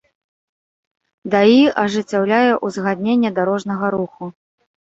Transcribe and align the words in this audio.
ДАІ 1.35 1.59
ажыццяўляе 1.83 2.41
ўзгадненне 2.65 3.29
дарожнага 3.37 3.85
руху 3.99 4.23